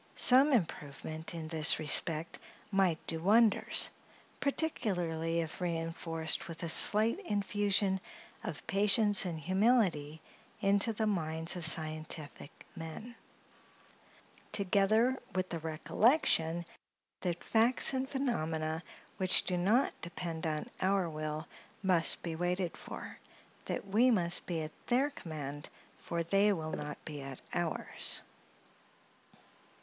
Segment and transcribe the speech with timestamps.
[0.15, 2.39] Some improvement in this respect
[2.71, 3.91] might do wonders,
[4.39, 7.99] particularly if reinforced with a slight infusion
[8.43, 10.19] of patience and humility
[10.59, 13.13] into the minds of scientific men;
[14.51, 16.65] together with the recollection
[17.19, 18.81] that facts and phenomena,
[19.17, 21.45] which do not depend on our will,
[21.83, 27.21] must be waited for—that we must be at their command, for they will not be
[27.21, 28.23] at ours.